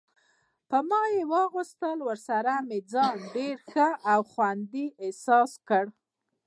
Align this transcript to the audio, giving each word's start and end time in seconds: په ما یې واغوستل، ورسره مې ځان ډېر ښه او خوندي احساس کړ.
په 0.69 0.77
ما 0.89 1.03
یې 1.13 1.23
واغوستل، 1.33 1.97
ورسره 2.03 2.53
مې 2.67 2.79
ځان 2.91 3.17
ډېر 3.35 3.55
ښه 3.69 3.87
او 4.11 4.19
خوندي 4.31 4.85
احساس 5.03 5.51
کړ. 5.67 5.85